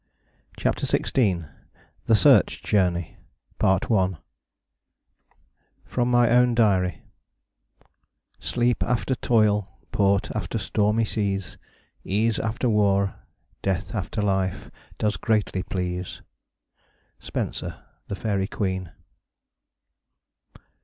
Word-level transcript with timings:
CHAPTER 0.57 0.87
XVI 0.87 1.47
THE 2.07 2.15
SEARCH 2.15 2.63
JOURNEY 2.63 3.17
From 3.59 4.17
my 6.09 6.27
own 6.31 6.55
diary 6.55 7.03
Sleep 8.39 8.81
after 8.81 9.13
toyle, 9.13 9.77
port 9.91 10.31
after 10.31 10.57
stormie 10.57 11.05
seas, 11.05 11.59
Ease 12.03 12.39
after 12.39 12.67
warre, 12.67 13.13
death 13.61 13.93
after 13.93 14.23
life, 14.23 14.71
does 14.97 15.17
greatly 15.17 15.61
please. 15.61 16.23
SPENSER, 17.19 17.83
_The 18.09 18.17
Faerie 18.17 18.47
Queen. 18.47 18.89